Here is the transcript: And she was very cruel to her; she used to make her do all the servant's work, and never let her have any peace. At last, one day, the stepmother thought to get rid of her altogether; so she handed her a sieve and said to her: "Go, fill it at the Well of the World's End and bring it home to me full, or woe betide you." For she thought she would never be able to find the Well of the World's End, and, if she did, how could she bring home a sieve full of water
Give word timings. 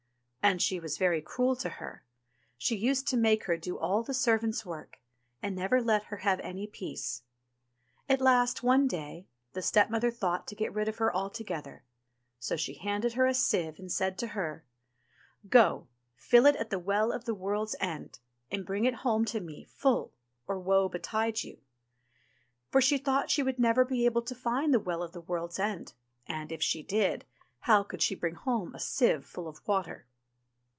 And 0.43 0.59
she 0.59 0.79
was 0.79 0.97
very 0.97 1.21
cruel 1.21 1.55
to 1.57 1.69
her; 1.69 2.03
she 2.57 2.75
used 2.75 3.07
to 3.09 3.15
make 3.15 3.43
her 3.43 3.57
do 3.57 3.77
all 3.77 4.01
the 4.01 4.11
servant's 4.13 4.65
work, 4.65 4.97
and 5.39 5.55
never 5.55 5.79
let 5.79 6.05
her 6.05 6.17
have 6.17 6.39
any 6.39 6.65
peace. 6.65 7.21
At 8.09 8.21
last, 8.21 8.63
one 8.63 8.87
day, 8.87 9.27
the 9.53 9.61
stepmother 9.61 10.09
thought 10.09 10.47
to 10.47 10.55
get 10.55 10.73
rid 10.73 10.87
of 10.87 10.97
her 10.97 11.15
altogether; 11.15 11.83
so 12.39 12.55
she 12.57 12.73
handed 12.73 13.13
her 13.13 13.27
a 13.27 13.35
sieve 13.35 13.77
and 13.77 13.91
said 13.91 14.17
to 14.17 14.27
her: 14.29 14.65
"Go, 15.47 15.87
fill 16.15 16.47
it 16.47 16.55
at 16.55 16.71
the 16.71 16.79
Well 16.79 17.11
of 17.11 17.25
the 17.25 17.35
World's 17.35 17.75
End 17.79 18.17
and 18.49 18.65
bring 18.65 18.85
it 18.85 18.95
home 19.05 19.25
to 19.25 19.41
me 19.41 19.65
full, 19.65 20.11
or 20.47 20.57
woe 20.59 20.89
betide 20.89 21.43
you." 21.43 21.59
For 22.71 22.81
she 22.81 22.97
thought 22.97 23.29
she 23.29 23.43
would 23.43 23.59
never 23.59 23.85
be 23.85 24.05
able 24.05 24.23
to 24.23 24.33
find 24.33 24.73
the 24.73 24.79
Well 24.79 25.03
of 25.03 25.11
the 25.11 25.21
World's 25.21 25.59
End, 25.59 25.93
and, 26.25 26.51
if 26.51 26.63
she 26.63 26.81
did, 26.81 27.25
how 27.59 27.83
could 27.83 28.01
she 28.01 28.15
bring 28.15 28.33
home 28.35 28.73
a 28.73 28.79
sieve 28.79 29.23
full 29.23 29.47
of 29.47 29.61
water 29.67 30.07